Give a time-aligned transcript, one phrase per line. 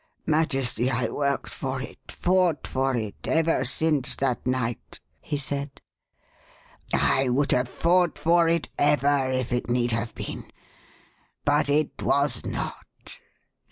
[0.25, 5.79] Majesty, I worked for it, fought for it ever since that night!" he said.
[6.91, 10.49] "I would have fought for it ever if it need have been.
[11.45, 13.19] But it was not.